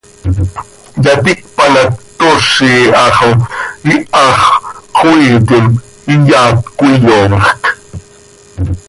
[1.05, 3.29] Yaticpan hac ctoozi ha xo
[3.93, 4.41] iihax
[4.95, 5.65] cöxoiitim,
[6.13, 7.47] iyat cöiyoomjc.